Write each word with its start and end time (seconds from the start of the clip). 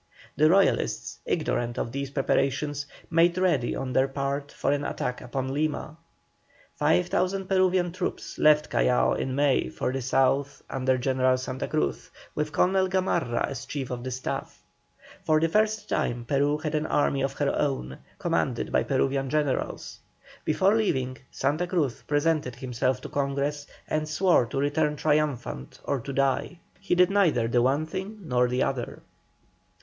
The 0.35 0.49
Royalists, 0.49 1.19
ignorant 1.27 1.77
of 1.77 1.91
these 1.91 2.09
preparations, 2.09 2.87
made 3.11 3.37
ready 3.37 3.75
on 3.75 3.93
their 3.93 4.07
part 4.07 4.51
for 4.51 4.71
an 4.71 4.83
attack 4.83 5.21
upon 5.21 5.53
Lima. 5.53 5.95
Five 6.73 7.05
thousand 7.09 7.45
Peruvian 7.47 7.91
troops 7.91 8.39
left 8.39 8.71
Callao 8.71 9.13
in 9.13 9.35
May 9.35 9.69
for 9.69 9.93
the 9.93 10.01
South 10.01 10.63
under 10.71 10.97
General 10.97 11.37
Santa 11.37 11.67
Cruz, 11.67 12.09
with 12.33 12.51
Colonel 12.51 12.87
Gamarra 12.89 13.45
as 13.47 13.67
chief 13.67 13.91
of 13.91 14.03
the 14.03 14.09
staff. 14.09 14.63
For 15.23 15.39
the 15.39 15.49
first 15.49 15.87
time 15.87 16.25
Peru 16.25 16.57
had 16.57 16.73
an 16.73 16.87
army 16.87 17.21
of 17.21 17.33
her 17.33 17.53
own, 17.55 17.99
commanded 18.17 18.71
by 18.71 18.81
Peruvian 18.81 19.29
generals. 19.29 19.99
Before 20.43 20.75
leaving, 20.75 21.19
Santa 21.29 21.67
Cruz 21.67 22.01
presented 22.07 22.55
himself 22.55 23.01
to 23.01 23.09
Congress 23.09 23.67
and 23.87 24.09
swore 24.09 24.47
to 24.47 24.57
return 24.57 24.95
triumphant 24.95 25.79
or 25.83 25.99
to 25.99 26.11
die. 26.11 26.57
He 26.79 26.95
did 26.95 27.11
neither 27.11 27.47
the 27.47 27.61
one 27.61 27.85
thing 27.85 28.21
nor 28.23 28.47
the 28.47 28.63
other. 28.63 29.03